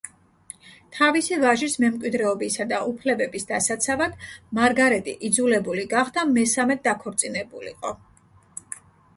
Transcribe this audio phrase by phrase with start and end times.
[0.99, 4.17] თავისი ვაჟის მემკვიდრეობისა და უფლებების დასაცავად
[4.61, 7.97] მარგარეტი იძულებული გახდა მესამედ დაქორწინებულიყო.